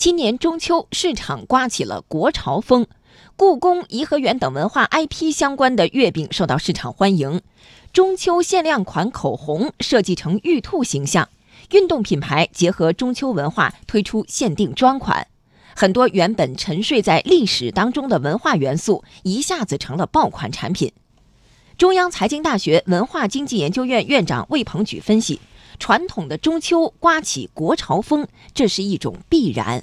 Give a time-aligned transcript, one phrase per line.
[0.00, 2.86] 今年中秋市场刮起了国潮风，
[3.36, 7.42] 故宫、颐和园等文化 IP 相关的月饼受到市场欢迎。
[7.92, 11.28] 中秋限量款口红设计成玉兔形象，
[11.72, 15.26] 运动品牌结合中秋文化推出限定专款，
[15.76, 20.94] 很多原本沉睡在历史当中的文化元素一下子成了爆款产品。
[21.76, 25.40] 中央财经大学文化经济研究院院长魏鹏举分析。
[25.80, 29.82] 传统的中秋刮起国潮风，这是一种必然。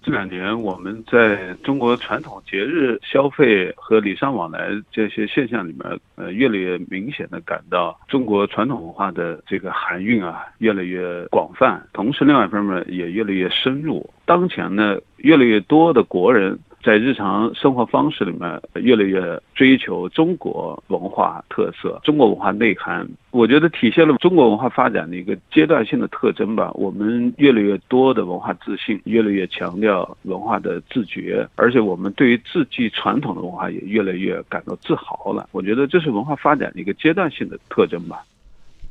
[0.00, 11.84] 这两年，我们在中国传统节日消费和礼尚往来这些现象里面，呃，越来越明显的感到中国传统文化的这个含蕴啊，越来越广泛。
[11.92, 14.08] 同时，另外一方面也越来越深入。
[14.24, 16.58] 当前呢，越来越多的国人。
[16.82, 23.08] 在日常生活方式里面，越来越追求中国文化特色、中国文化内涵。
[23.30, 26.70] 我觉得体现了中国文化发展的一个阶段性的特征吧。
[26.74, 35.48] 我们越来越多的文化自信，越来越强调文化的自觉，而且我们对于自己传统的文化也越来越感到自豪了。
[35.52, 38.24] 我觉得这是文化发展的一个阶段性的特征吧。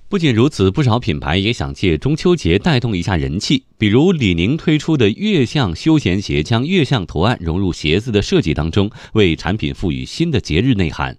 [0.10, 3.66] 不仅如此，不少品牌也想借中秋节带动一下人气。
[3.78, 11.18] 比如李宁推出的月相休闲鞋，将月相图案融入鞋子的设计当中，为产品赋予新的节日内涵。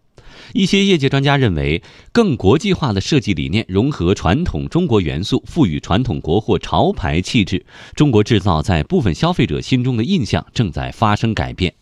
[0.55, 7.67] 一些业界专家认为，更国际化的设计理念融合传统中国元素，赋予传统国货潮牌气质。
[7.95, 11.75] 中国制造在部分消费者心中的印象正在发生改变。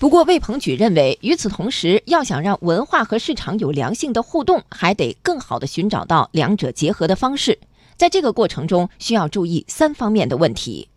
[0.00, 7.58] 不过，魏鹏举认为，与此同时，要想让文化和市场有良性的互动，还得更好的寻找到两者结合的方式。
[7.96, 10.88] 在这个过程中，需要注意三方面的问题：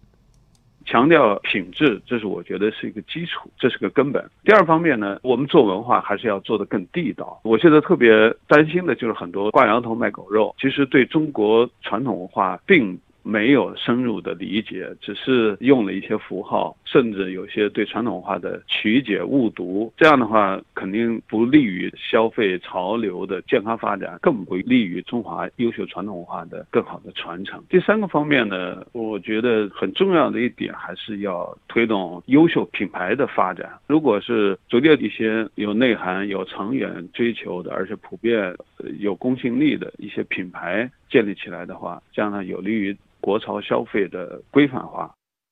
[0.85, 4.23] 强调品质，这是我觉得是一个基础，这是个根本。
[4.45, 7.41] 第二方面呢，我们做文化还是要做得更地道。
[7.43, 12.97] 我现在特别担心的就是很多挂羊头卖狗肉，其实对中国传统文化并。
[13.23, 19.91] 没有深入的理解，只是用了一些符号，甚至有些对传统文化的曲解误读。
[19.97, 27.63] 这样的话，肯定不利于消费潮流的健康发展，更不利于中华优秀传统文化的更好的传承。
[27.69, 33.71] 第三个方面呢，我觉得很重要的一点，还是要推动优秀品牌的发展。
[33.87, 38.53] 如果是逐渐一些有内涵、有长远追求的，而且普遍
[38.99, 42.95] 有公信力的一些品牌建立起来的话，这样呢，有利于。
[43.25, 45.15] 国潮消费的规范化。